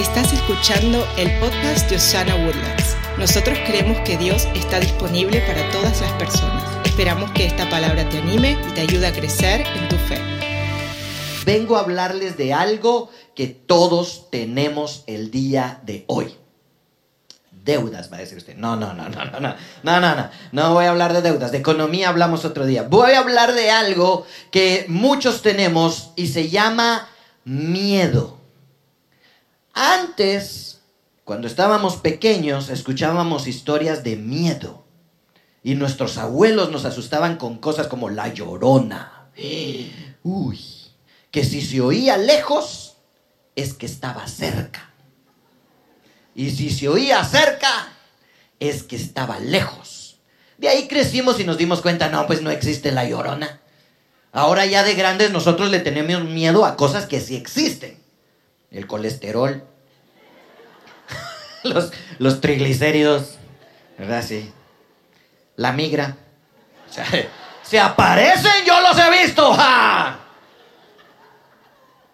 [0.00, 2.96] Estás escuchando el podcast de Osana Woodlands.
[3.18, 6.64] Nosotros creemos que Dios está disponible para todas las personas.
[6.86, 10.18] Esperamos que esta palabra te anime y te ayude a crecer en tu fe.
[11.44, 16.34] Vengo a hablarles de algo que todos tenemos el día de hoy.
[17.62, 18.56] Deudas, va a decir usted.
[18.56, 20.30] No, no, no, no, no, no, no, no, no.
[20.52, 21.52] No voy a hablar de deudas.
[21.52, 22.84] De economía hablamos otro día.
[22.84, 27.06] Voy a hablar de algo que muchos tenemos y se llama
[27.44, 28.39] miedo.
[29.72, 30.80] Antes,
[31.24, 34.84] cuando estábamos pequeños, escuchábamos historias de miedo.
[35.62, 39.30] Y nuestros abuelos nos asustaban con cosas como la llorona.
[40.22, 40.60] Uy,
[41.30, 42.96] que si se oía lejos,
[43.54, 44.90] es que estaba cerca.
[46.34, 47.88] Y si se oía cerca,
[48.58, 50.18] es que estaba lejos.
[50.58, 53.60] De ahí crecimos y nos dimos cuenta, no, pues no existe la llorona.
[54.32, 57.99] Ahora ya de grandes nosotros le tenemos miedo a cosas que sí existen.
[58.70, 59.64] El colesterol,
[62.18, 63.36] los, triglicéridos,
[63.98, 64.24] ¿verdad?
[64.26, 64.52] Sí.
[65.56, 66.16] La migra.
[66.88, 67.06] O sea,
[67.62, 69.52] se aparecen, yo los he visto.
[69.54, 70.20] ¡ja!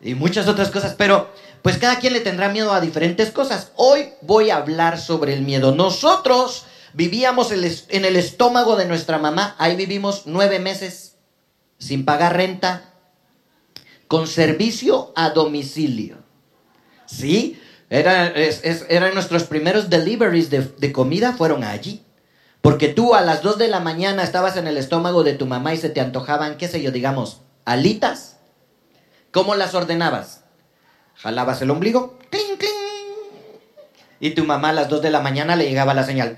[0.01, 3.73] Y muchas otras cosas, pero pues cada quien le tendrá miedo a diferentes cosas.
[3.77, 5.75] Hoy voy a hablar sobre el miedo.
[5.75, 11.17] Nosotros vivíamos en el estómago de nuestra mamá, ahí vivimos nueve meses
[11.79, 12.95] sin pagar renta,
[14.09, 16.26] con servicio a domicilio.
[17.07, 17.61] ¿Sí?
[17.89, 18.33] Era,
[18.89, 22.05] eran nuestros primeros deliveries de, de, comida, fueron allí.
[22.61, 25.73] Porque tú a las 2 de la mañana estabas en el estómago de tu mamá
[25.73, 28.39] y se te antojaban, qué sé yo, digamos, alitas.
[29.31, 30.45] ¿Cómo las ordenabas?
[31.15, 32.73] Jalabas el ombligo, clink, clink.
[34.19, 36.35] Y tu mamá a las 2 de la mañana le llegaba la señal.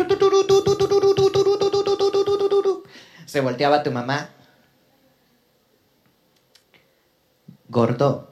[3.24, 4.30] Se volteaba tu mamá,
[7.68, 8.27] gordo.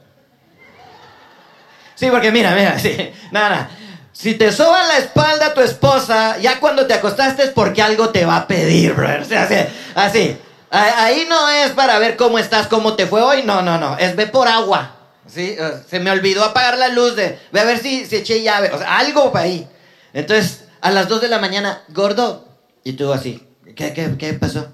[1.96, 2.96] Sí, porque mira, mira, sí,
[3.32, 3.68] nada.
[4.12, 8.24] Si te soba la espalda tu esposa, ya cuando te acostaste es porque algo te
[8.24, 9.22] va a pedir, brother.
[9.22, 9.56] O sea, así,
[9.94, 10.38] así.
[10.70, 13.98] Ahí no es para ver cómo estás, cómo te fue hoy, no, no, no.
[13.98, 14.96] Es ve por agua.
[15.26, 15.56] ¿sí?
[15.88, 18.78] Se me olvidó apagar la luz de, ve a ver si, si eché llave, o
[18.78, 19.68] sea, algo para ahí.
[20.12, 22.48] Entonces, a las 2 de la mañana, gordo.
[22.84, 24.72] Y tú así, ¿qué, qué, qué pasó?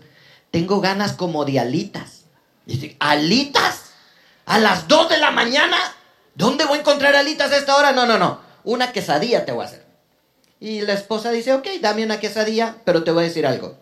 [0.51, 2.25] Tengo ganas como de alitas.
[2.67, 3.93] Y dice, ¿alitas?
[4.47, 5.77] ¿A las 2 de la mañana?
[6.35, 7.93] ¿Dónde voy a encontrar alitas a esta hora?
[7.93, 8.41] No, no, no.
[8.65, 9.85] Una quesadilla te voy a hacer.
[10.61, 13.77] Y la esposa dice, ok, dame una quesadilla, pero te voy a decir algo.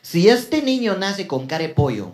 [0.00, 2.12] Si este niño nace con cara de pollo,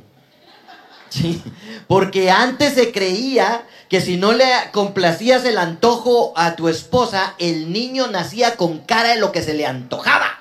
[1.08, 1.42] ¿sí?
[1.86, 7.72] porque antes se creía que si no le complacías el antojo a tu esposa, el
[7.72, 10.38] niño nacía con cara de lo que se le antojaba.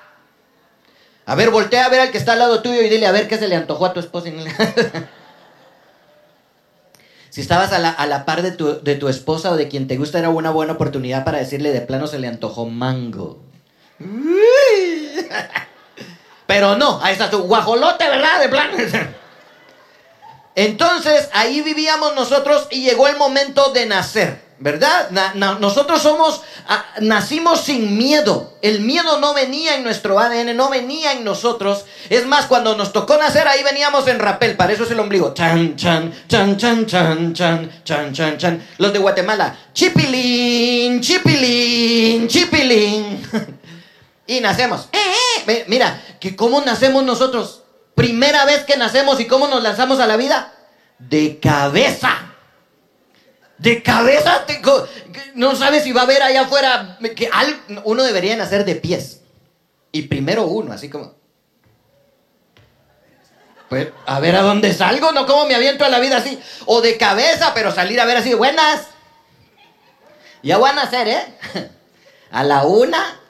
[1.24, 3.28] A ver, voltea a ver al que está al lado tuyo y dile a ver
[3.28, 4.28] qué se le antojó a tu esposa.
[7.38, 10.18] Si estabas a la, par de tu, de tu, esposa o de quien te gusta,
[10.18, 13.38] era una buena oportunidad para decirle de plano se le antojó mango.
[16.48, 18.40] Pero no, ahí está tu guajolote, ¿verdad?
[18.40, 18.76] De plano.
[20.56, 24.42] Entonces, ahí vivíamos nosotros y llegó el momento de nacer.
[24.60, 25.10] ¿Verdad?
[25.60, 28.54] nosotros somos, ah, nacimos sin miedo.
[28.60, 31.84] El miedo no venía en nuestro ADN, no venía en nosotros.
[32.10, 35.32] Es más, cuando nos tocó nacer, ahí veníamos en rapel, para eso es el ombligo.
[35.34, 38.68] Chan, chan, chan, chan, chan, chan, chan, chan, chan.
[38.78, 43.22] Los de Guatemala, chipilín, chipilín, chipilín.
[44.26, 44.88] y nacemos.
[44.92, 45.64] Eh, eh.
[45.68, 47.62] Mira, que cómo nacemos nosotros.
[47.94, 50.52] Primera vez que nacemos y cómo nos lanzamos a la vida.
[50.98, 52.27] De cabeza.
[53.58, 54.46] De cabeza,
[55.34, 56.96] no sabes si va a haber allá afuera.
[57.16, 57.28] Que
[57.84, 59.20] uno debería nacer de pies.
[59.90, 61.16] Y primero uno, así como.
[63.68, 66.40] Pues a ver a dónde salgo, no como me aviento a la vida así.
[66.66, 68.86] O de cabeza, pero salir a ver así, buenas.
[70.42, 71.34] Ya voy a nacer, ¿eh?
[72.30, 73.20] A la una,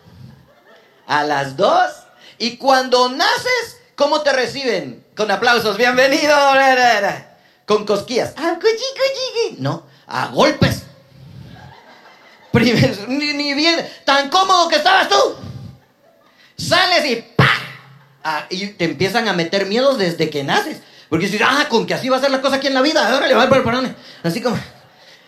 [1.06, 1.90] a las dos.
[2.36, 5.06] Y cuando naces, ¿cómo te reciben?
[5.16, 6.36] Con aplausos, bienvenido.
[7.64, 8.34] Con cosquillas.
[8.36, 8.58] Ah,
[9.58, 10.84] no a golpes.
[13.08, 15.16] ni, bien, tan cómodo que estabas tú.
[16.56, 18.46] Sales y ¡pa!
[18.50, 20.78] Y te empiezan a meter miedos desde que naces.
[21.08, 23.16] Porque dices, ah, con que así va a ser la cosa aquí en la vida,
[23.16, 24.58] órale, va por Así como.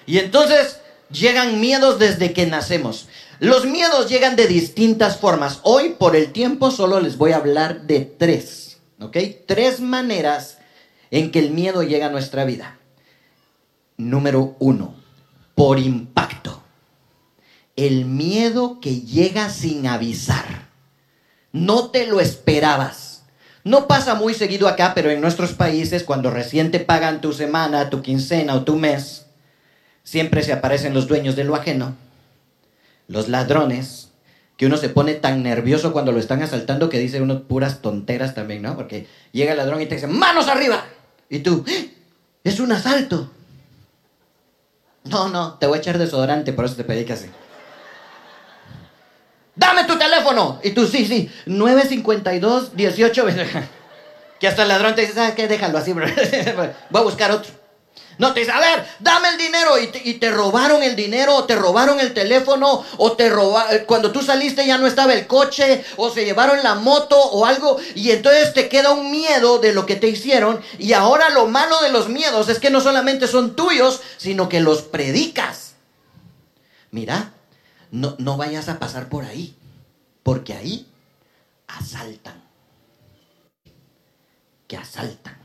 [0.06, 0.78] Y entonces
[1.10, 3.08] llegan miedos desde que nacemos.
[3.38, 5.60] Los miedos llegan de distintas formas.
[5.62, 8.78] Hoy, por el tiempo, solo les voy a hablar de tres.
[9.00, 9.16] ¿Ok?
[9.46, 10.58] Tres maneras
[11.10, 12.79] en que el miedo llega a nuestra vida.
[14.08, 14.94] Número uno,
[15.54, 16.62] por impacto.
[17.76, 20.68] El miedo que llega sin avisar.
[21.52, 23.24] No te lo esperabas.
[23.62, 27.90] No pasa muy seguido acá, pero en nuestros países, cuando recién te pagan tu semana,
[27.90, 29.26] tu quincena o tu mes,
[30.02, 31.94] siempre se aparecen los dueños de lo ajeno.
[33.06, 34.10] los ladrones,
[34.56, 38.34] que uno se pone tan nervioso cuando lo están asaltando que dice uno puras tonteras
[38.34, 38.76] también, ¿no?
[38.76, 40.84] Porque llega el ladrón y te dice, manos arriba.
[41.28, 41.92] Y tú, ¡Eh!
[42.44, 43.30] es un asalto.
[45.04, 47.30] No, no, te voy a echar desodorante, por eso te pedí que así.
[49.54, 50.60] Dame tu teléfono.
[50.62, 53.26] Y tú, sí, sí, 952 18
[54.40, 55.48] Que hasta el ladrón te dice, ¿sabes qué?
[55.48, 56.06] Déjalo así, bro.
[56.90, 57.59] Voy a buscar otro.
[58.20, 59.86] No te dice, a ver, dame el dinero y
[60.18, 64.20] te, robaron el dinero, o te robaron el teléfono, o te robaron, eh, cuando tú
[64.20, 68.52] saliste ya no estaba el coche, o se llevaron la moto o algo, y entonces
[68.52, 72.10] te queda un miedo de lo que te hicieron, y ahora lo malo de los
[72.10, 75.72] miedos es que no solamente son tuyos, sino que los predicas.
[76.90, 77.32] Mira,
[77.90, 79.56] no, no vayas a pasar por ahí,
[80.22, 80.86] porque ahí
[81.68, 82.44] asaltan.
[84.68, 85.39] Que asaltan.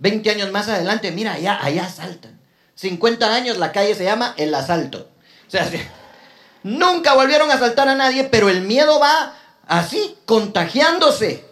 [0.00, 2.40] 20 años más adelante, mira, allá, allá asaltan.
[2.74, 5.08] 50 años la calle se llama el asalto.
[5.46, 5.70] O sea,
[6.62, 9.34] nunca volvieron a asaltar a nadie, pero el miedo va
[9.66, 11.44] así, contagiándose.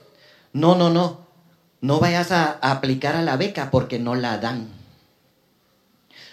[0.52, 1.28] No, no, no.
[1.80, 4.68] No vayas a, aplicar a la beca porque no la dan.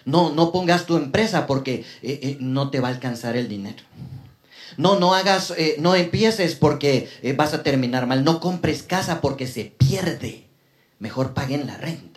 [0.05, 3.83] No, no pongas tu empresa porque eh, eh, no te va a alcanzar el dinero.
[4.77, 8.23] No, no hagas, eh, no empieces porque vas a terminar mal.
[8.23, 10.45] No compres casa porque se pierde
[10.99, 12.15] mejor paguen la renta.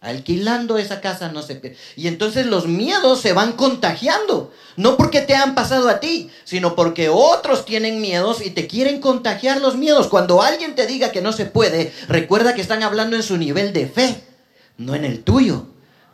[0.00, 1.76] Alquilando esa casa no se pierde.
[1.96, 4.52] Y entonces los miedos se van contagiando.
[4.76, 9.00] No porque te han pasado a ti, sino porque otros tienen miedos y te quieren
[9.00, 10.06] contagiar los miedos.
[10.06, 13.72] Cuando alguien te diga que no se puede, recuerda que están hablando en su nivel
[13.72, 14.20] de fe,
[14.76, 15.66] no en el tuyo.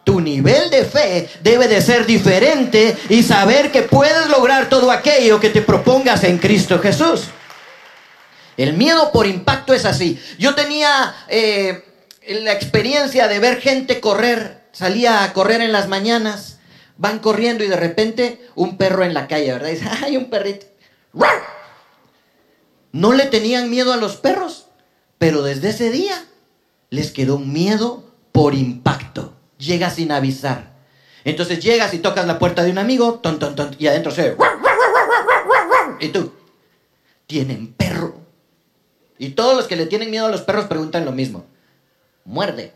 [0.05, 5.38] Tu nivel de fe debe de ser diferente y saber que puedes lograr todo aquello
[5.38, 7.29] que te propongas en Cristo Jesús.
[8.56, 10.20] El miedo por impacto es así.
[10.38, 11.84] Yo tenía eh,
[12.28, 16.58] la experiencia de ver gente correr, salía a correr en las mañanas,
[16.96, 19.70] van corriendo y de repente un perro en la calle, ¿verdad?
[19.70, 20.66] dice, ¡ay, un perrito!
[22.93, 24.66] No le tenían miedo a los perros,
[25.19, 26.26] pero desde ese día
[26.90, 29.34] les quedó miedo por impacto.
[29.58, 30.72] Llega sin avisar.
[31.25, 34.37] Entonces llegas y tocas la puerta de un amigo, ton, ton, ton, y adentro se...
[36.00, 36.32] Y tú,
[37.26, 38.22] tienen perro.
[39.23, 41.45] Y todos los que le tienen miedo a los perros preguntan lo mismo.
[42.25, 42.73] Muerde.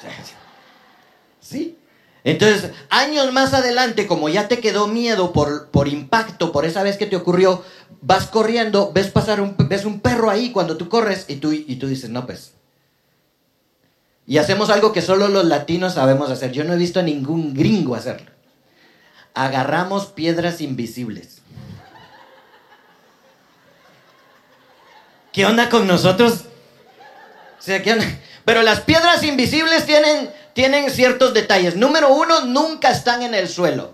[1.40, 1.76] ¿Sí?
[2.22, 6.96] Entonces, años más adelante, como ya te quedó miedo por, por impacto, por esa vez
[6.96, 7.64] que te ocurrió,
[8.00, 11.74] vas corriendo, ves pasar un, ves un perro ahí cuando tú corres y tú, y
[11.74, 12.52] tú dices, no, pues.
[14.28, 16.52] Y hacemos algo que solo los latinos sabemos hacer.
[16.52, 18.30] Yo no he visto a ningún gringo hacerlo.
[19.34, 21.37] Agarramos piedras invisibles.
[25.32, 26.44] ¿Qué onda con nosotros?
[28.44, 31.76] Pero las piedras invisibles tienen, tienen ciertos detalles.
[31.76, 33.92] Número uno, nunca están en el suelo.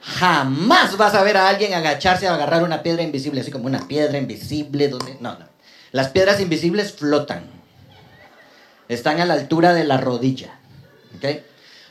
[0.00, 3.88] Jamás vas a ver a alguien agacharse a agarrar una piedra invisible, así como una
[3.88, 4.88] piedra invisible.
[4.88, 5.16] Donde...
[5.20, 5.46] No, no.
[5.92, 7.44] Las piedras invisibles flotan.
[8.88, 10.58] Están a la altura de la rodilla.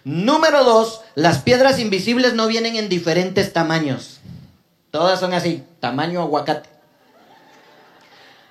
[0.03, 4.19] Número dos, las piedras invisibles no vienen en diferentes tamaños.
[4.89, 6.69] Todas son así, tamaño aguacate.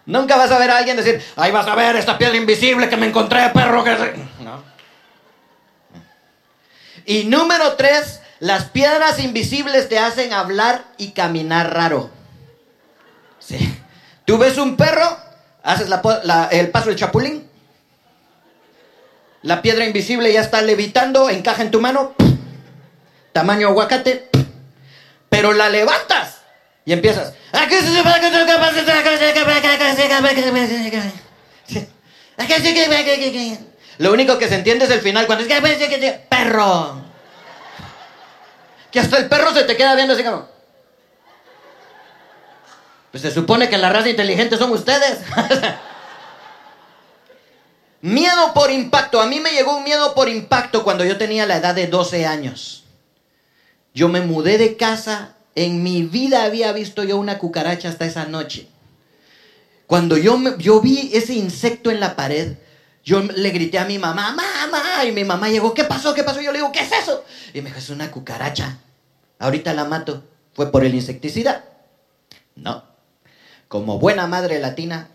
[0.07, 2.97] Nunca vas a ver a alguien decir, ahí vas a ver esta piedra invisible que
[2.97, 3.83] me encontré, perro.
[3.83, 3.91] Que...
[4.41, 4.63] No.
[7.05, 12.11] Y número tres, las piedras invisibles te hacen hablar y caminar raro.
[13.41, 13.77] Sí.
[14.25, 15.19] Tú ves un perro,
[15.65, 15.89] haces
[16.53, 17.49] el paso del chapulín.
[19.43, 22.15] La piedra invisible ya está levitando, encaja en tu mano.
[23.33, 24.29] Tamaño aguacate.
[25.29, 26.36] Pero la levantas
[26.87, 27.35] y empiezas.
[33.99, 35.51] Lo único que se entiende es el final cuando es
[36.31, 37.05] perro.
[38.93, 40.49] Que hasta el perro se te queda viendo así como.
[43.11, 45.19] Pues se supone que la raza inteligente son ustedes.
[48.01, 49.21] miedo por impacto.
[49.21, 52.27] A mí me llegó un miedo por impacto cuando yo tenía la edad de 12
[52.27, 52.85] años.
[53.93, 58.27] Yo me mudé de casa en mi vida había visto yo una cucaracha hasta esa
[58.27, 58.69] noche.
[59.87, 62.57] Cuando yo, yo vi ese insecto en la pared,
[63.03, 66.13] yo le grité a mi mamá, mamá, y mi mamá llegó, ¿qué pasó?
[66.13, 66.43] ¿Qué pasó?
[66.43, 67.25] Yo le digo, ¿qué es eso?
[67.55, 68.79] Y me dijo, es una cucaracha.
[69.39, 70.25] Ahorita la mato.
[70.53, 71.65] ¿Fue por el insecticida?
[72.55, 72.85] No.
[73.69, 75.09] Como buena madre latina,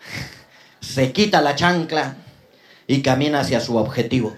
[0.80, 2.16] se quita la chancla
[2.86, 4.34] y camina hacia su objetivo.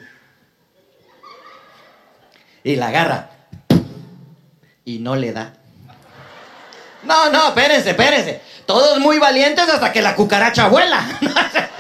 [2.64, 3.39] Y la agarra
[4.90, 5.52] y no le da.
[7.04, 8.40] No, no, espérense, espérense.
[8.66, 11.00] Todos muy valientes hasta que la cucaracha vuela.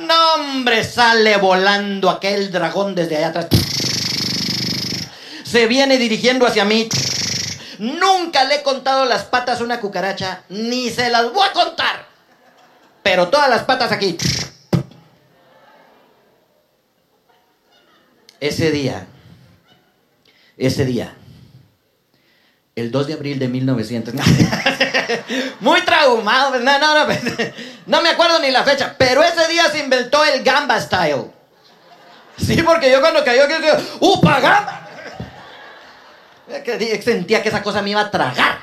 [0.00, 3.46] no, hombre, sale volando aquel dragón desde allá atrás.
[5.44, 6.88] se viene dirigiendo hacia mí.
[7.78, 12.06] Nunca le he contado las patas a una cucaracha, ni se las voy a contar.
[13.02, 14.16] Pero todas las patas aquí.
[18.38, 19.06] Ese día,
[20.56, 21.14] ese día,
[22.76, 24.14] el 2 de abril de 1900.
[25.60, 26.58] Muy traumado.
[26.60, 27.14] No, no, no.
[27.86, 28.94] No me acuerdo ni la fecha.
[28.98, 31.30] Pero ese día se inventó el Gamba Style.
[32.36, 33.54] Sí, porque yo cuando cayó, que
[34.00, 34.88] ¡Upa, Gamba!
[37.02, 38.58] Sentía que esa cosa me iba a tragar.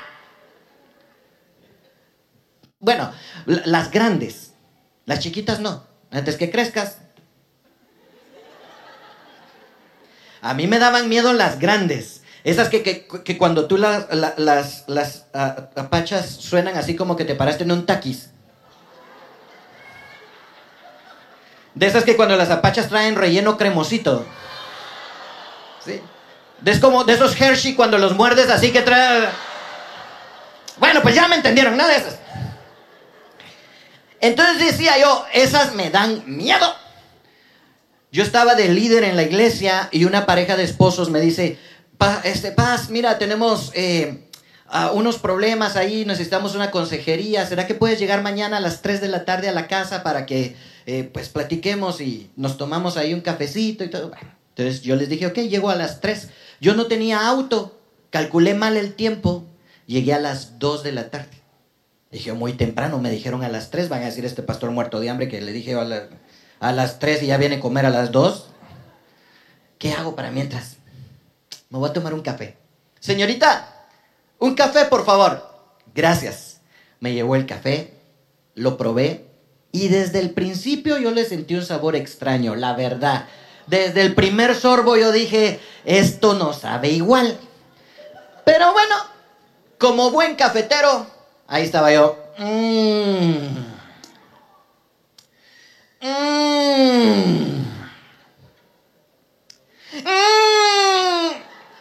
[2.79, 3.11] Bueno,
[3.45, 4.53] las grandes.
[5.05, 5.87] Las chiquitas no.
[6.11, 6.97] Antes que crezcas.
[10.41, 12.22] A mí me daban miedo las grandes.
[12.43, 13.07] Esas que,
[13.37, 14.07] cuando tú las,
[14.37, 18.31] las, las apachas suenan así como que te paraste en un taquis.
[21.73, 24.25] De esas que cuando las apachas traen relleno cremosito.
[25.83, 26.01] ¿Sí?
[26.65, 29.27] Es como de esos Hershey cuando los muerdes así que trae...
[30.77, 32.17] Bueno, pues ya me entendieron, nada de esas.
[34.19, 36.75] Entonces decía yo, esas me dan miedo.
[38.11, 41.57] Yo estaba de líder en la iglesia y una pareja de esposos me dice,
[42.23, 44.29] este, Paz, mira, tenemos eh,
[44.93, 47.45] unos problemas ahí, necesitamos una consejería.
[47.45, 50.25] ¿Será que puedes llegar mañana a las 3 de la tarde a la casa para
[50.25, 50.55] que
[50.85, 54.11] eh, pues platiquemos y nos tomamos ahí un cafecito y todo?
[54.49, 56.29] entonces yo les dije, ok, llego a las 3.
[56.59, 57.79] Yo no tenía auto,
[58.09, 59.45] calculé mal el tiempo,
[59.87, 61.41] llegué a las 2 de la tarde.
[62.11, 65.09] Dije, muy temprano, me dijeron a las 3, van a decir este pastor muerto de
[65.09, 66.09] hambre que le dije a,
[66.59, 68.49] a las 3 y ya viene a comer a las 2.
[69.79, 70.77] ¿Qué hago para mientras?
[71.73, 72.55] Me voy a tomar un café.
[72.99, 73.87] Señorita,
[74.37, 75.43] un café, por favor.
[75.95, 76.61] Gracias.
[76.99, 77.95] Me llevó el café,
[78.53, 79.25] lo probé
[79.71, 83.25] y desde el principio yo le sentí un sabor extraño, la verdad.
[83.65, 87.39] Desde el primer sorbo yo dije, esto no sabe igual.
[88.45, 88.95] Pero bueno,
[89.79, 91.07] como buen cafetero,
[91.47, 92.19] ahí estaba yo.
[92.37, 93.47] Mmm.
[96.01, 97.53] Mmm.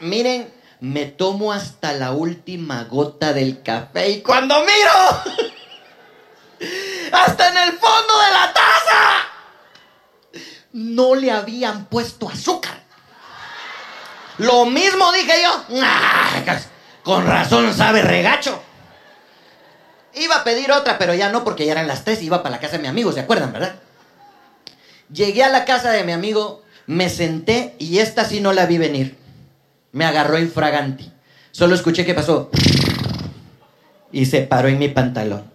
[0.03, 5.53] Miren, me tomo hasta la última gota del café y cuando miro,
[7.13, 9.29] hasta en el fondo de la taza,
[10.73, 12.83] no le habían puesto azúcar.
[14.39, 15.67] Lo mismo dije yo.
[17.05, 18.61] con razón sabe regacho.
[20.15, 22.57] Iba a pedir otra, pero ya no porque ya eran las tres y iba para
[22.57, 23.77] la casa de mi amigo, ¿se acuerdan, verdad?
[25.13, 28.79] Llegué a la casa de mi amigo, me senté y esta sí no la vi
[28.79, 29.22] venir
[29.93, 31.13] me agarró infraganti.
[31.53, 32.51] Solo escuché que pasó
[34.11, 35.51] y se paró en mi pantalón.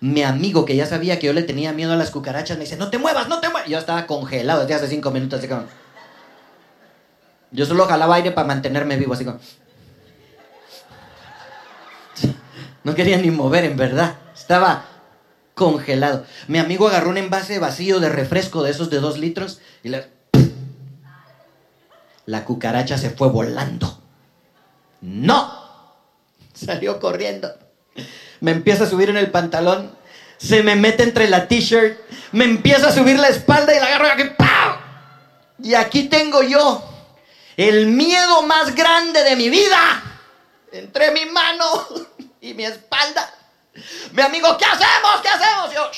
[0.00, 2.76] Mi amigo, que ya sabía que yo le tenía miedo a las cucarachas, me dice,
[2.76, 3.70] no te muevas, no te muevas.
[3.70, 5.38] Yo estaba congelado desde hace cinco minutos.
[5.38, 5.64] Así como...
[7.52, 9.38] Yo solo jalaba aire para mantenerme vivo, así como...
[12.82, 14.16] No quería ni mover, en verdad.
[14.34, 14.84] Estaba
[15.54, 16.26] congelado.
[16.48, 20.06] Mi amigo agarró un envase vacío de refresco de esos de dos litros y le
[22.26, 24.00] la cucaracha se fue volando.
[25.00, 25.64] ¡No!
[26.54, 27.52] Salió corriendo.
[28.40, 29.94] Me empieza a subir en el pantalón.
[30.38, 31.98] Se me mete entre la t-shirt.
[32.32, 34.30] Me empieza a subir la espalda y la agarro y aquí.
[34.36, 34.76] ¡pau!
[35.58, 36.82] Y aquí tengo yo
[37.56, 40.02] el miedo más grande de mi vida.
[40.72, 41.86] Entre mi mano
[42.40, 43.32] y mi espalda.
[44.12, 45.20] Mi amigo, ¿qué hacemos?
[45.22, 45.74] ¿Qué hacemos?
[45.74, 45.90] Yo,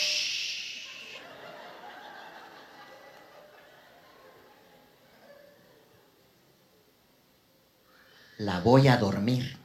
[8.39, 9.57] la voy a dormir.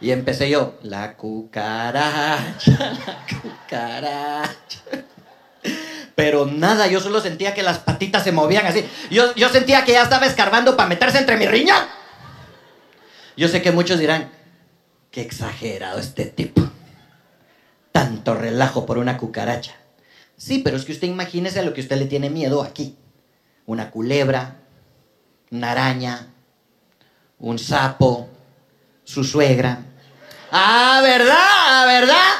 [0.00, 2.52] Y empecé yo, la cucaracha,
[3.06, 4.80] la cucaracha.
[6.14, 8.86] Pero nada, yo solo sentía que las patitas se movían así.
[9.10, 11.82] Yo, yo sentía que ya estaba escarbando para meterse entre mi riñón.
[13.36, 14.30] Yo sé que muchos dirán,
[15.10, 16.62] qué exagerado este tipo.
[17.92, 19.74] Tanto relajo por una cucaracha.
[20.36, 22.96] Sí, pero es que usted imagínese a lo que usted le tiene miedo aquí.
[23.64, 24.56] Una culebra,
[25.50, 26.34] una araña,
[27.38, 28.28] un sapo,
[29.04, 29.80] su suegra.
[30.50, 31.86] Ah, ¿verdad?
[31.86, 32.32] ¿Verdad?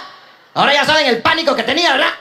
[0.54, 2.14] Ahora ya saben el pánico que tenía, ¿verdad?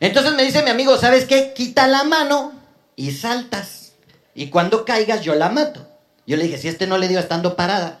[0.00, 1.52] Entonces me dice mi amigo, ¿sabes qué?
[1.54, 2.52] Quita la mano
[2.96, 3.92] y saltas.
[4.34, 5.88] Y cuando caigas yo la mato.
[6.26, 8.00] Yo le dije, si este no le dio estando parada.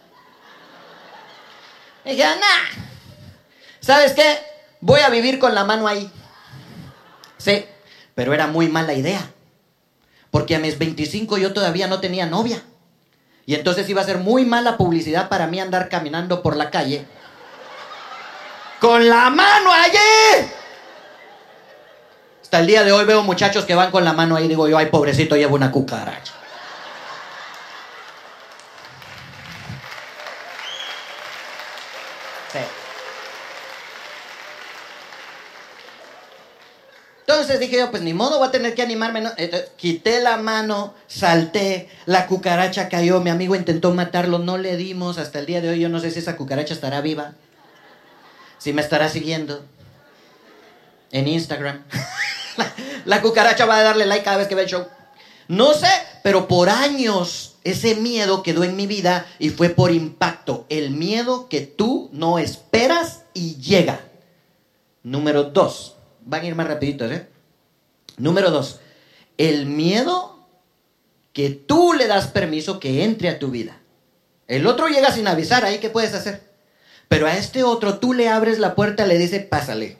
[2.04, 2.82] Y dije, nah.
[3.80, 4.38] ¿Sabes qué?
[4.80, 6.10] Voy a vivir con la mano ahí.
[7.38, 7.64] Sí,
[8.14, 9.30] pero era muy mala idea.
[10.32, 12.64] Porque a mis 25 yo todavía no tenía novia.
[13.44, 17.06] Y entonces iba a ser muy mala publicidad para mí andar caminando por la calle.
[18.80, 20.48] Con la mano allí.
[22.40, 24.78] Hasta el día de hoy veo muchachos que van con la mano ahí, digo yo,
[24.78, 26.32] ay, pobrecito, llevo una cucaracha.
[32.52, 32.58] Sí.
[37.32, 39.20] Entonces dije yo, pues ni modo, voy a tener que animarme.
[39.20, 39.30] ¿no?
[39.36, 45.18] Entonces, quité la mano, salté, la cucaracha cayó, mi amigo intentó matarlo, no le dimos.
[45.18, 47.32] Hasta el día de hoy yo no sé si esa cucaracha estará viva,
[48.58, 49.64] si me estará siguiendo
[51.10, 51.84] en Instagram.
[53.06, 54.86] la cucaracha va a darle like cada vez que ve el show.
[55.48, 55.90] No sé,
[56.22, 60.66] pero por años ese miedo quedó en mi vida y fue por impacto.
[60.68, 64.00] El miedo que tú no esperas y llega.
[65.02, 65.96] Número dos.
[66.24, 67.28] Van a ir más rapiditos, ¿eh?
[68.16, 68.80] Número dos.
[69.38, 70.46] El miedo
[71.32, 73.80] que tú le das permiso que entre a tu vida.
[74.46, 76.42] El otro llega sin avisar, ahí qué puedes hacer.
[77.08, 79.98] Pero a este otro tú le abres la puerta, le dices, pásale.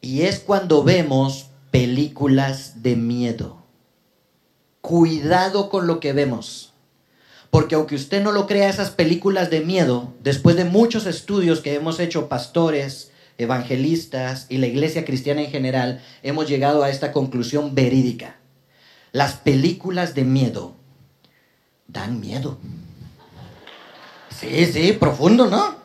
[0.00, 3.62] Y es cuando vemos películas de miedo.
[4.80, 6.72] Cuidado con lo que vemos.
[7.50, 11.74] Porque aunque usted no lo crea, esas películas de miedo, después de muchos estudios que
[11.74, 13.09] hemos hecho pastores,
[13.40, 18.36] evangelistas y la iglesia cristiana en general, hemos llegado a esta conclusión verídica.
[19.12, 20.76] Las películas de miedo
[21.88, 22.58] dan miedo.
[24.38, 25.80] Sí, sí, profundo, ¿no?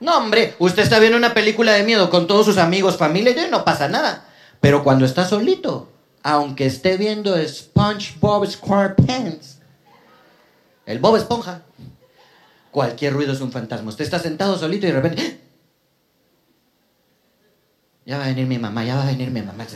[0.00, 3.50] No, hombre, usted está viendo una película de miedo con todos sus amigos, familia y
[3.50, 4.26] no pasa nada.
[4.60, 5.90] Pero cuando está solito,
[6.22, 9.58] aunque esté viendo SpongeBob SquarePants,
[10.84, 11.62] el Bob Esponja,
[12.70, 13.88] cualquier ruido es un fantasma.
[13.88, 15.45] Usted está sentado solito y de repente.
[18.06, 19.66] Ya va a venir mi mamá, ya va a venir mi mamá.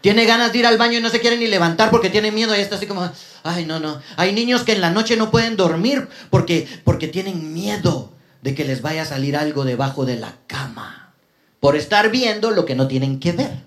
[0.00, 2.54] Tiene ganas de ir al baño y no se quiere ni levantar porque tiene miedo
[2.56, 3.08] y está así como,
[3.44, 4.00] ay, no, no.
[4.16, 8.64] Hay niños que en la noche no pueden dormir porque, porque tienen miedo de que
[8.64, 11.14] les vaya a salir algo debajo de la cama
[11.60, 13.64] por estar viendo lo que no tienen que ver.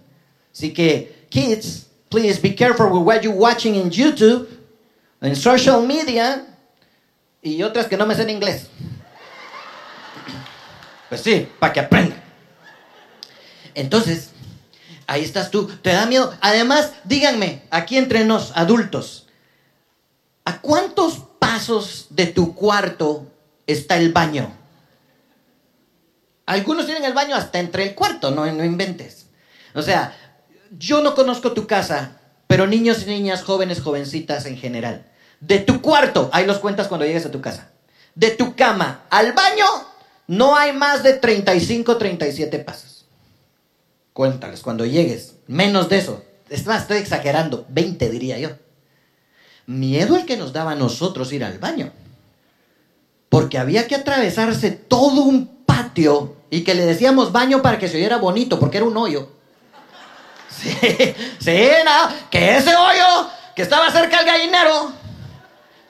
[0.54, 4.48] Así que, kids, please be careful with what you're watching in YouTube,
[5.22, 6.46] en social media
[7.42, 8.68] y otras que no me en inglés.
[11.08, 12.19] Pues sí, para que aprendan.
[13.76, 14.32] Entonces,
[15.08, 15.68] ahí estás tú.
[15.82, 16.34] ¿Te da miedo?
[16.42, 19.28] Además, díganme, aquí entre nos, adultos,
[20.46, 23.28] ¿a cuántos pasos de tu cuarto
[23.68, 24.52] está el baño?
[26.46, 29.28] Algunos tienen el baño hasta entre el cuarto, no, no inventes.
[29.76, 30.16] O sea,
[30.78, 35.06] yo no conozco tu casa, pero niños y niñas, jóvenes, jovencitas en general.
[35.40, 37.70] De tu cuarto, ahí los cuentas cuando llegues a tu casa.
[38.16, 39.66] De tu cama al baño,
[40.28, 42.99] no hay más de 35, 37 pasos.
[44.20, 45.36] Cuéntales cuando llegues.
[45.48, 46.22] Menos de eso.
[46.50, 47.66] Es estoy exagerando.
[47.70, 48.50] 20 diría yo.
[49.66, 51.94] Miedo el que nos daba a nosotros ir al baño.
[53.30, 57.96] Porque había que atravesarse todo un patio y que le decíamos baño para que se
[57.96, 59.30] oyera bonito, porque era un hoyo.
[60.50, 60.76] Sí,
[61.40, 61.70] sí,
[62.30, 64.92] que ese hoyo que estaba cerca del gallinero,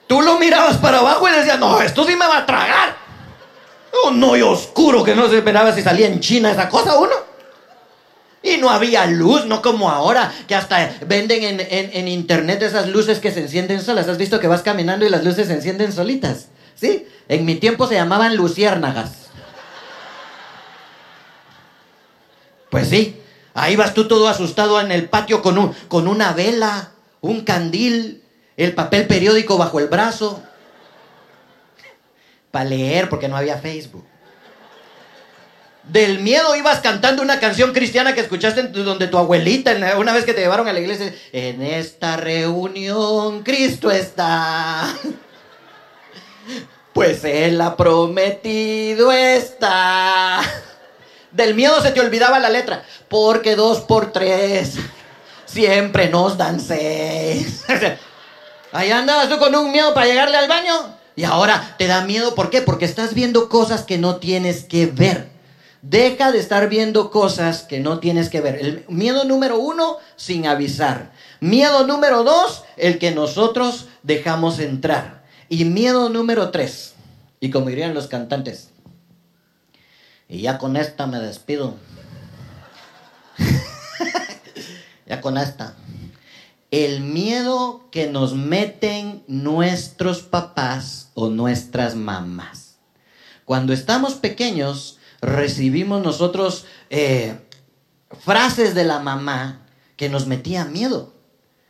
[0.06, 2.96] tú lo mirabas para abajo y decías, no, esto sí me va a tragar.
[4.06, 7.29] Un hoyo oscuro que no se esperaba si salía en China esa cosa uno.
[8.42, 11.60] Y no había luz, no como ahora, que hasta venden en,
[11.92, 14.08] en, internet esas luces que se encienden solas.
[14.08, 16.48] ¿Has visto que vas caminando y las luces se encienden solitas?
[16.74, 17.06] ¿Sí?
[17.28, 19.20] En mi tiempo se llamaban luciérnagas.
[22.70, 23.20] Pues sí,
[23.52, 28.22] ahí vas tú todo asustado en el patio con, un, con una vela, un candil,
[28.56, 30.42] el papel periódico bajo el brazo.
[32.50, 34.04] Para leer, porque no había Facebook.
[35.82, 40.34] Del miedo ibas cantando una canción cristiana que escuchaste donde tu abuelita, una vez que
[40.34, 44.94] te llevaron a la iglesia, en esta reunión Cristo está.
[46.92, 50.40] Pues Él ha prometido está.
[51.30, 52.82] Del miedo se te olvidaba la letra.
[53.08, 54.74] Porque dos por tres
[55.46, 57.64] siempre nos dan seis.
[58.72, 60.96] Ahí andabas tú con un miedo para llegarle al baño.
[61.16, 62.34] Y ahora te da miedo.
[62.34, 62.62] ¿Por qué?
[62.62, 65.29] Porque estás viendo cosas que no tienes que ver.
[65.82, 68.56] Deja de estar viendo cosas que no tienes que ver.
[68.56, 71.12] El miedo número uno, sin avisar.
[71.40, 75.24] Miedo número dos, el que nosotros dejamos entrar.
[75.48, 76.94] Y miedo número tres,
[77.40, 78.70] y como dirían los cantantes,
[80.28, 81.74] y ya con esta me despido.
[85.06, 85.74] ya con esta.
[86.70, 92.76] El miedo que nos meten nuestros papás o nuestras mamás.
[93.44, 97.36] Cuando estamos pequeños, recibimos nosotros eh,
[98.24, 101.14] frases de la mamá que nos metían miedo.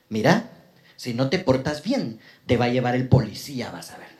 [0.09, 0.51] Mira,
[0.97, 4.11] si no te portas bien, te va a llevar el policía, vas a ver.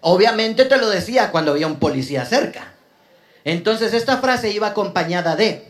[0.00, 2.72] Obviamente te lo decía cuando había un policía cerca.
[3.44, 5.66] Entonces esta frase iba acompañada de,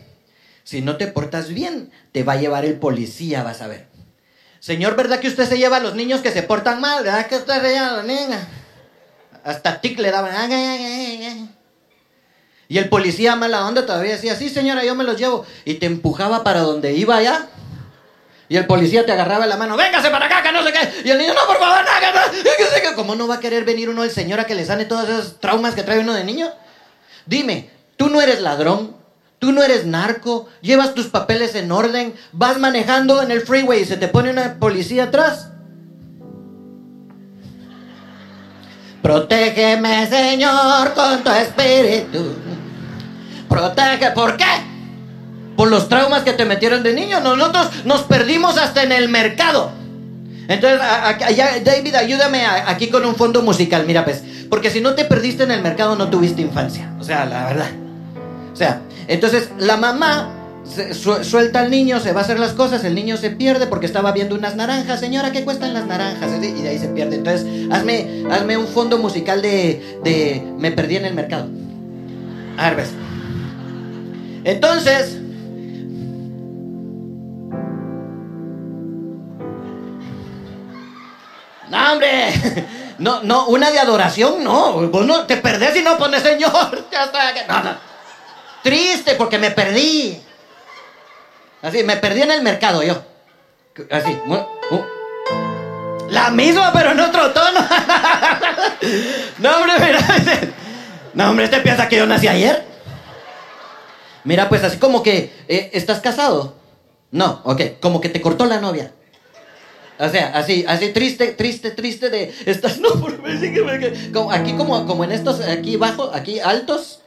[0.63, 3.87] si no te portas bien, te va a llevar el policía, vas a ver.
[4.59, 7.03] Señor, ¿verdad que usted se lleva a los niños que se portan mal?
[7.03, 8.60] ¿Verdad que usted se lleva a?
[9.43, 11.51] Hasta tic le daban.
[12.67, 15.45] Y el policía mala onda todavía decía, sí señora, yo me los llevo.
[15.65, 17.47] Y te empujaba para donde iba allá.
[18.47, 21.03] Y el policía te agarraba la mano, véngase para acá, que no sé qué.
[21.05, 22.95] Y el niño, no, por favor, no, no.
[22.95, 25.39] ¿Cómo no va a querer venir uno del señor a que le sane todos esos
[25.39, 26.51] traumas que trae uno de niño?
[27.25, 28.95] Dime, tú no eres ladrón,
[29.39, 33.85] tú no eres narco, llevas tus papeles en orden, vas manejando en el freeway y
[33.85, 35.50] se te pone una policía atrás.
[39.01, 42.35] Protégeme, Señor, con tu espíritu.
[43.49, 44.45] Protege, ¿por qué?
[45.57, 47.19] Por los traumas que te metieron de niño.
[47.19, 49.71] Nosotros nos perdimos hasta en el mercado.
[50.47, 50.79] Entonces,
[51.63, 53.85] David, ayúdame aquí con un fondo musical.
[53.85, 56.93] Mira, pues, porque si no te perdiste en el mercado, no tuviste infancia.
[56.99, 57.69] O sea, la verdad.
[58.53, 62.95] O sea, entonces la mamá suelta al niño, se va a hacer las cosas, el
[62.95, 64.99] niño se pierde porque estaba viendo unas naranjas.
[64.99, 66.31] Señora, ¿qué cuestan las naranjas?
[66.41, 67.17] Y de ahí se pierde.
[67.17, 71.47] Entonces, hazme, hazme un fondo musical de, de Me perdí en el mercado.
[72.57, 72.87] A ver.
[74.43, 75.17] Entonces,
[81.71, 82.33] No, hombre.
[82.99, 84.73] No, no, una de adoración, no.
[84.89, 86.85] Vos no te perdés y no pones Señor.
[86.91, 87.63] Ya está.
[87.63, 87.75] No.
[88.61, 90.21] Triste porque me perdí.
[91.61, 93.03] Así, me perdí en el mercado yo.
[93.89, 94.17] Así.
[96.09, 97.59] La misma, pero en otro tono.
[99.39, 99.99] no, hombre, mira.
[101.13, 102.63] No, hombre, ¿este piensa que yo nací ayer?
[104.23, 106.55] Mira, pues así como que, eh, ¿estás casado?
[107.11, 108.93] No, ok, como que te cortó la novia.
[109.99, 113.19] O sea, así, así triste, triste, triste de estás no por
[114.13, 117.01] como aquí como como en estos aquí bajo, aquí altos.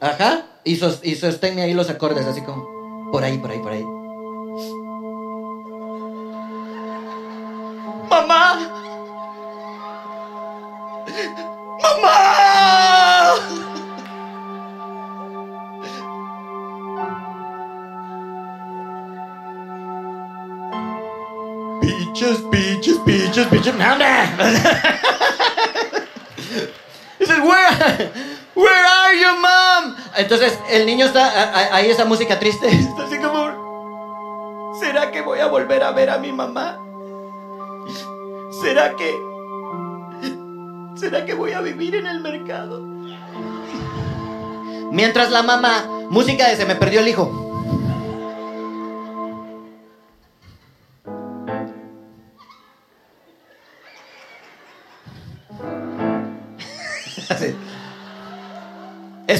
[0.00, 2.73] Ajá, y, sos, y sosténme ahí los acordes así como
[3.10, 3.84] por ahí, por ahí, por ahí.
[8.10, 8.58] Mamá.
[11.82, 12.14] Mamá.
[21.80, 23.74] Peaches, peaches, peaches, peaches.
[27.18, 28.12] Dices, where,
[28.54, 29.63] where are you, mom?
[30.16, 32.68] Entonces el niño está ahí esa música triste.
[32.70, 36.78] Está así como, ¿será que voy a volver a ver a mi mamá?
[38.62, 39.14] ¿Será que,
[40.94, 42.80] será que voy a vivir en el mercado?
[44.92, 47.43] Mientras la mamá, música de se me perdió el hijo.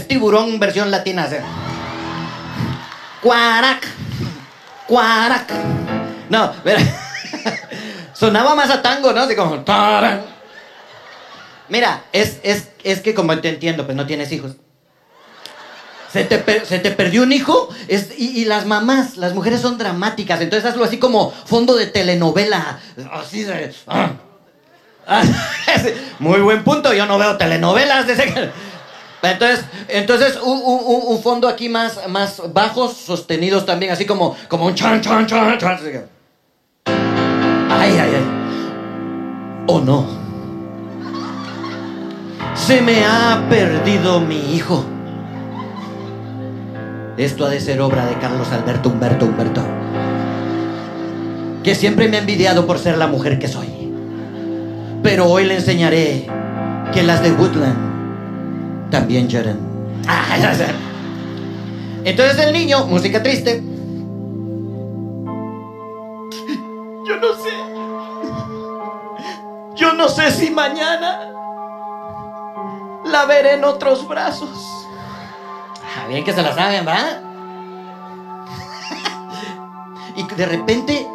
[0.04, 1.26] Es tiburón versión latina.
[3.22, 3.88] Cuarac.
[4.86, 5.50] Cuarac.
[6.28, 6.78] No, mira.
[8.12, 9.22] Sonaba más a tango, ¿no?
[9.22, 9.64] Así como.
[11.70, 14.56] Mira, es, es, es que como te entiendo, pues no tienes hijos.
[16.12, 16.36] Se te,
[16.90, 17.70] perdió un hijo
[18.18, 20.38] y, las mamás, las mujeres son dramáticas.
[20.42, 22.78] Entonces hazlo así como fondo de telenovela.
[23.10, 23.74] Así de.
[23.86, 24.12] Ah.
[26.18, 28.06] Muy buen punto, yo no veo telenovelas.
[29.30, 35.00] Entonces, entonces un, fondo aquí más, más bajos, sostenidos también, así como, como un chan,
[35.00, 35.78] chan, chan, chan.
[37.70, 38.24] Ay, ay, ay.
[39.66, 40.06] ¿O no?
[42.54, 44.84] Se me ha perdido mi hijo.
[47.16, 49.62] Esto ha de ser obra de Carlos Alberto Humberto Humberto.
[51.62, 53.68] Que siempre me ha envidiado por ser la mujer que soy.
[55.02, 56.26] Pero hoy le enseñaré
[56.92, 57.93] que las de Woodland
[58.94, 59.58] también lloran.
[62.04, 63.60] Entonces el niño, música triste.
[67.04, 67.50] Yo no sé.
[69.74, 71.28] Yo no sé si mañana
[73.04, 74.86] la veré en otros brazos.
[75.82, 77.20] Ah, bien que se la saben, ¿va?
[80.14, 81.08] y de repente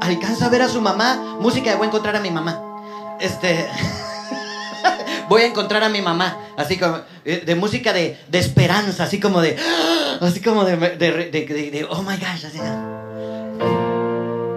[0.00, 1.36] alcanza a ver a su mamá.
[1.40, 2.60] Música de voy a encontrar a mi mamá
[3.20, 3.68] este,
[5.30, 9.40] voy a encontrar a mi mamá, así como, eh, de, música de, esperanza, así como
[9.40, 9.56] de,
[10.20, 12.58] así como de, de, oh my gosh, así.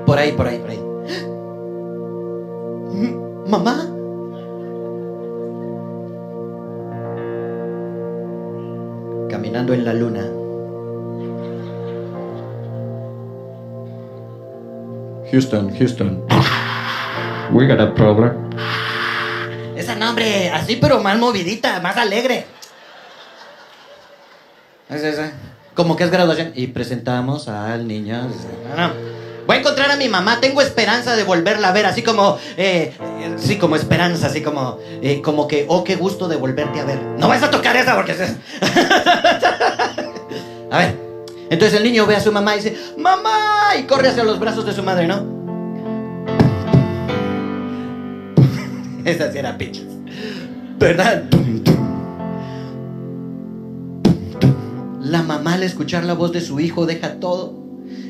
[0.04, 0.80] Por ahí, por ahí, por ahí.
[3.48, 3.88] ¿Mamá?
[9.30, 10.28] Caminando en la luna.
[15.32, 16.24] Houston, Houston.
[17.52, 18.43] We got a problem.
[19.76, 22.46] Esa nombre, así pero más movidita, más alegre.
[24.90, 25.32] Es esa.
[25.74, 26.52] Como que es graduación.
[26.56, 28.30] Y presentamos al niño.
[28.70, 28.94] No, no.
[29.46, 32.94] Voy a encontrar a mi mamá, tengo esperanza de volverla a ver, así como, eh,
[33.20, 36.86] eh, sí, como esperanza, así como, eh, como que, oh, qué gusto de volverte a
[36.86, 37.02] ver.
[37.18, 38.22] No vas a tocar esa porque es...
[40.72, 40.96] a ver,
[41.50, 44.66] entonces el niño ve a su mamá y dice, mamá, y corre hacia los brazos
[44.66, 45.43] de su madre, ¿no?
[49.06, 49.86] Esa sí era pichas.
[50.80, 51.24] ¿Verdad?
[55.02, 57.62] La mamá al escuchar la voz de su hijo deja todo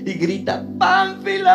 [0.06, 1.50] y grita, ¡Pánfilo!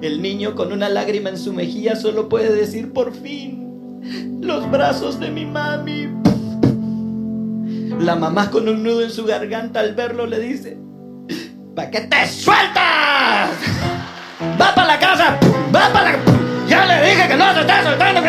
[0.00, 5.20] El niño con una lágrima en su mejilla solo puede decir por fin, los brazos
[5.20, 6.08] de mi mami.
[8.00, 10.78] La mamá con un nudo en su garganta al verlo le dice,
[11.78, 13.50] ¿para qué te sueltas?
[14.60, 15.38] Va para la casa,
[15.72, 16.18] va para la...
[16.66, 18.20] Ya le dije que no se está soltando.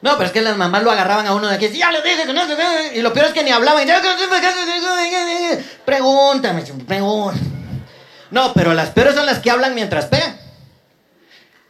[0.00, 1.68] No, pero es que las mamás lo agarraban a uno de aquí.
[1.70, 3.84] Ya le dije que no se Y lo peor es que ni hablaban.
[5.84, 7.40] Pregúntame, pregúntame.
[8.30, 10.47] No, pero las peores son las que hablan mientras pegan.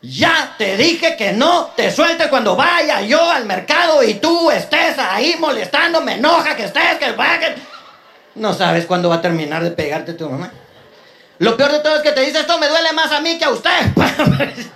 [0.00, 4.96] Ya te dije que no te sueltes cuando vaya yo al mercado y tú estés
[4.98, 6.00] ahí molestando.
[6.00, 7.56] Me enoja que estés, que vaya.
[8.37, 10.52] No sabes cuándo va a terminar de pegarte tu mamá.
[11.38, 13.44] Lo peor de todo es que te dice esto me duele más a mí que
[13.44, 13.70] a usted.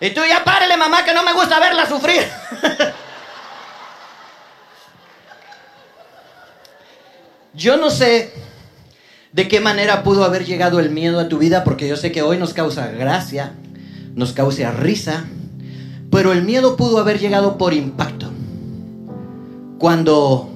[0.00, 2.26] y tú ya párele, mamá, que no me gusta verla sufrir.
[7.54, 8.32] yo no sé
[9.32, 12.22] de qué manera pudo haber llegado el miedo a tu vida, porque yo sé que
[12.22, 13.52] hoy nos causa gracia,
[14.18, 15.24] nos causa risa,
[16.10, 18.26] pero el miedo pudo haber llegado por impacto.
[19.78, 20.50] Cuando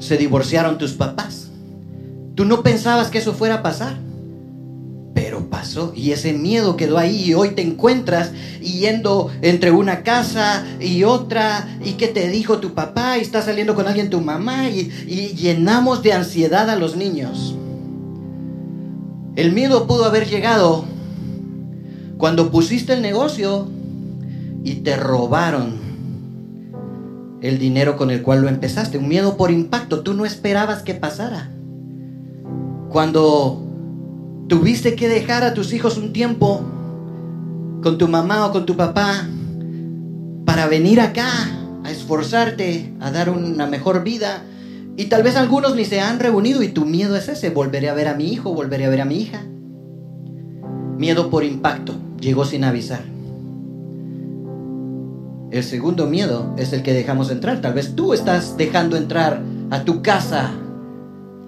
[0.00, 1.50] se divorciaron tus papás,
[2.34, 3.96] tú no pensabas que eso fuera a pasar
[5.14, 10.66] pero pasó y ese miedo quedó ahí y hoy te encuentras yendo entre una casa
[10.80, 14.68] y otra y qué te dijo tu papá y está saliendo con alguien tu mamá
[14.68, 17.54] y, y llenamos de ansiedad a los niños.
[19.36, 20.84] El miedo pudo haber llegado
[22.18, 23.68] cuando pusiste el negocio
[24.62, 25.84] y te robaron
[27.42, 28.96] el dinero con el cual lo empezaste.
[28.96, 30.00] Un miedo por impacto.
[30.00, 31.50] Tú no esperabas que pasara.
[32.88, 33.62] Cuando
[34.48, 36.64] tuviste que dejar a tus hijos un tiempo
[37.82, 39.26] con tu mamá o con tu papá
[40.46, 41.28] para venir acá
[41.84, 44.42] a esforzarte, a dar una mejor vida.
[44.96, 47.94] Y tal vez algunos ni se han reunido y tu miedo es ese, volveré a
[47.94, 49.42] ver a mi hijo, volveré a ver a mi hija.
[50.98, 53.02] Miedo por impacto, llegó sin avisar.
[55.50, 57.60] El segundo miedo es el que dejamos entrar.
[57.60, 60.50] Tal vez tú estás dejando entrar a tu casa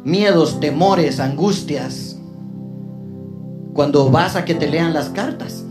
[0.05, 2.17] miedos, temores, angustias,
[3.75, 5.65] cuando vas a que te lean las cartas.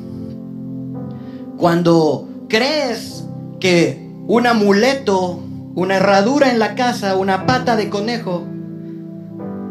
[1.57, 3.23] Cuando crees
[3.61, 5.39] que un amuleto,
[5.73, 8.43] una herradura en la casa, una pata de conejo,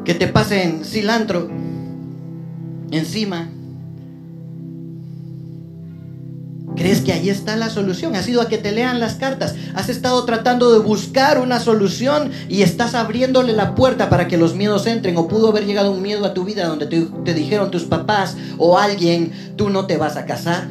[0.06, 1.48] que te pasen cilantro
[2.90, 3.50] encima,
[6.84, 8.14] ¿Crees que ahí está la solución?
[8.14, 9.54] Has ido a que te lean las cartas.
[9.74, 14.54] Has estado tratando de buscar una solución y estás abriéndole la puerta para que los
[14.54, 15.16] miedos entren.
[15.16, 18.36] O pudo haber llegado un miedo a tu vida donde te, te dijeron tus papás
[18.58, 20.68] o alguien, tú no te vas a casar.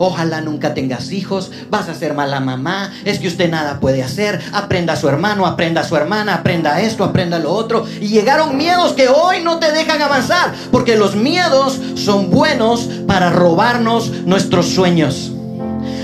[0.00, 4.40] Ojalá nunca tengas hijos, vas a ser mala mamá, es que usted nada puede hacer,
[4.52, 7.86] aprenda a su hermano, aprenda a su hermana, aprenda esto, aprenda lo otro.
[8.00, 13.30] Y llegaron miedos que hoy no te dejan avanzar, porque los miedos son buenos para
[13.30, 15.33] robarnos nuestros sueños.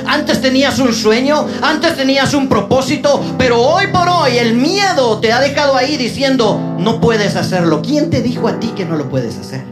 [0.06, 5.32] Antes tenías un sueño, antes tenías un propósito, pero hoy por hoy el miedo te
[5.32, 7.82] ha dejado ahí diciendo, no puedes hacerlo.
[7.82, 9.64] ¿Quién te dijo a ti que no lo puedes hacer?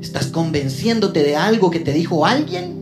[0.00, 2.74] ¿Estás convenciéndote de algo que te dijo alguien?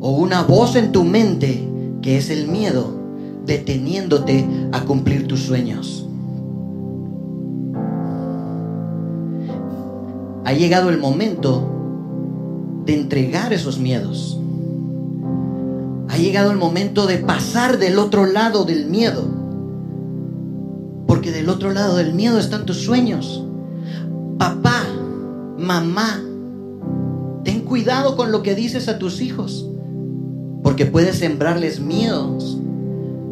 [0.00, 1.68] ¿O una voz en tu mente
[2.00, 2.98] que es el miedo
[3.44, 6.06] deteniéndote a cumplir tus sueños?
[10.44, 11.81] Ha llegado el momento
[12.84, 14.38] de entregar esos miedos.
[16.08, 19.24] Ha llegado el momento de pasar del otro lado del miedo.
[21.06, 23.44] Porque del otro lado del miedo están tus sueños.
[24.38, 24.84] Papá,
[25.58, 26.20] mamá,
[27.44, 29.66] ten cuidado con lo que dices a tus hijos.
[30.62, 32.58] Porque puedes sembrarles miedos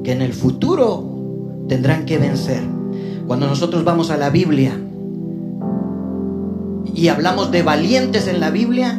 [0.03, 2.63] que en el futuro tendrán que vencer.
[3.27, 4.73] Cuando nosotros vamos a la Biblia
[6.95, 8.99] y hablamos de valientes en la Biblia,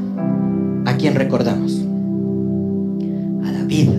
[0.85, 1.81] ¿a quién recordamos?
[3.45, 3.89] A David.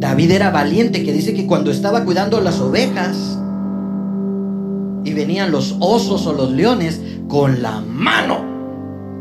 [0.00, 3.38] David era valiente, que dice que cuando estaba cuidando las ovejas,
[5.04, 8.44] y venían los osos o los leones, con la mano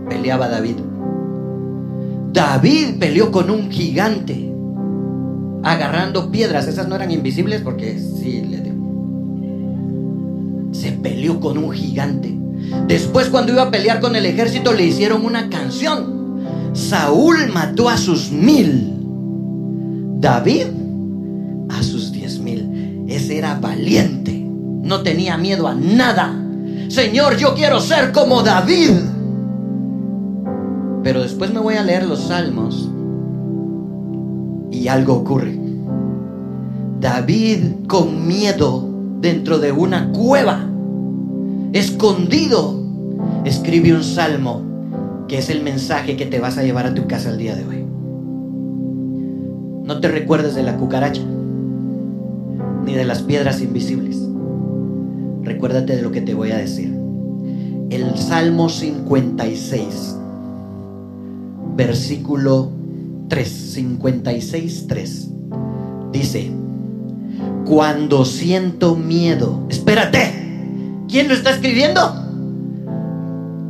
[0.09, 0.77] peleaba David.
[2.31, 4.53] David peleó con un gigante,
[5.63, 6.67] agarrando piedras.
[6.67, 8.73] Esas no eran invisibles porque sí le dio.
[10.73, 12.42] Se peleó con un gigante.
[12.87, 16.43] Después cuando iba a pelear con el ejército le hicieron una canción.
[16.73, 18.93] Saúl mató a sus mil.
[20.19, 20.67] David
[21.69, 23.05] a sus diez mil.
[23.07, 24.31] Ese era valiente.
[24.83, 26.39] No tenía miedo a nada.
[26.89, 28.91] Señor, yo quiero ser como David.
[31.03, 32.89] Pero después me voy a leer los salmos
[34.73, 35.57] y algo ocurre.
[36.99, 40.69] David con miedo dentro de una cueva,
[41.73, 42.81] escondido,
[43.45, 44.61] escribe un salmo
[45.27, 47.65] que es el mensaje que te vas a llevar a tu casa el día de
[47.65, 47.83] hoy.
[49.85, 51.21] No te recuerdes de la cucaracha,
[52.85, 54.17] ni de las piedras invisibles.
[55.43, 56.95] Recuérdate de lo que te voy a decir.
[57.89, 60.17] El Salmo 56
[61.75, 62.69] versículo
[63.27, 65.27] 3, 56, 3.
[66.11, 66.51] Dice,
[67.65, 70.42] cuando siento miedo, espérate,
[71.13, 72.01] ¿quién lo está escribiendo?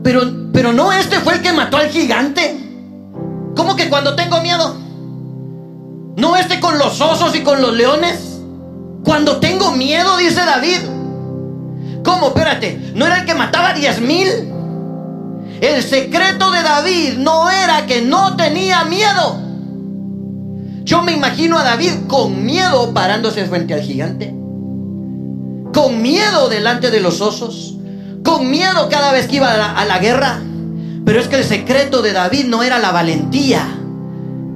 [0.02, 0.22] Pero,
[0.54, 2.58] pero no este fue el que mató al gigante.
[3.54, 4.78] ¿Cómo que cuando tengo miedo?
[6.16, 8.40] ¿No este con los osos y con los leones?
[9.04, 10.80] Cuando tengo miedo, dice David.
[12.06, 12.28] ¿Cómo?
[12.28, 14.30] Espérate, ¿no era el que mataba diez mil?
[15.60, 19.38] El secreto de David no era que no tenía miedo.
[20.86, 24.43] Yo me imagino a David con miedo parándose frente al gigante.
[25.74, 27.76] Con miedo delante de los osos.
[28.24, 30.40] Con miedo cada vez que iba a la, guerra.
[31.06, 33.68] Pero es que el secreto de David no era la valentía.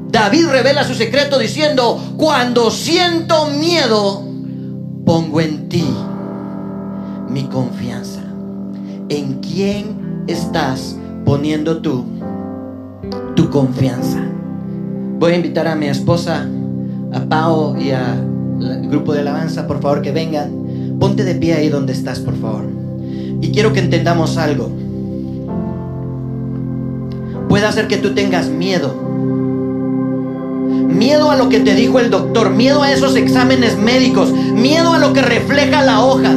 [0.10, 4.24] David revela su secreto diciendo, cuando siento miedo,
[5.06, 5.86] pongo en ti
[7.30, 8.22] mi confianza.
[9.10, 12.06] ¿En quién estás poniendo tú
[13.36, 14.20] tu confianza?
[15.20, 16.46] Voy a invitar a mi esposa,
[17.12, 20.67] a Pau y al grupo de alabanza, por favor, que vengan.
[21.00, 22.66] Ponte de pie ahí donde estás, por favor.
[23.42, 24.72] Y quiero que entendamos algo.
[27.50, 28.94] Puede hacer que tú tengas miedo.
[30.88, 34.98] Miedo a lo que te dijo el doctor, miedo a esos exámenes médicos, miedo a
[34.98, 36.34] lo que refleja la hoja.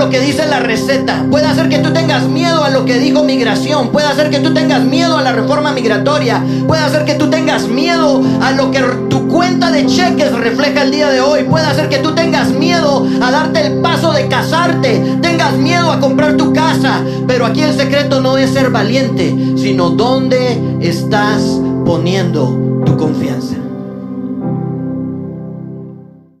[0.00, 1.26] Lo que dice la receta.
[1.30, 3.90] Puede hacer que tú tengas miedo a lo que dijo migración.
[3.90, 6.42] Puede hacer que tú tengas miedo a la reforma migratoria.
[6.66, 10.90] Puede hacer que tú tengas miedo a lo que tu cuenta de cheques refleja el
[10.90, 11.42] día de hoy.
[11.42, 15.18] Puede hacer que tú tengas miedo a darte el paso de casarte.
[15.20, 17.02] Tengas miedo a comprar tu casa.
[17.26, 21.42] Pero aquí el secreto no es ser valiente, sino dónde estás
[21.84, 23.56] poniendo tu confianza.